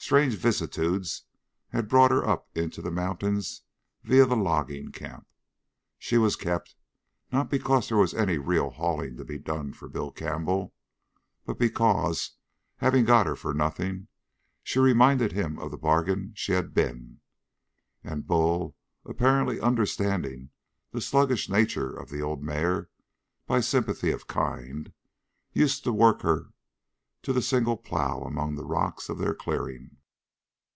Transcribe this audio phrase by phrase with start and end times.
[0.00, 1.24] Strange vicissitudes
[1.70, 3.62] had brought her up into the mountains
[4.04, 5.26] via the logging camp.
[5.98, 6.76] She was kept,
[7.30, 10.72] not because there was any real hauling to be done for Bill Campbell,
[11.44, 12.36] but because,
[12.76, 14.06] having got her for nothing,
[14.62, 17.20] she reminded him of the bargain she had been.
[18.02, 18.74] And Bull,
[19.04, 20.50] apparently understanding
[20.90, 22.88] the sluggish nature of the old mare
[23.46, 24.90] by sympathy of kind,
[25.52, 26.46] use to work her
[27.20, 29.90] to the single plow among the rocks of their clearing.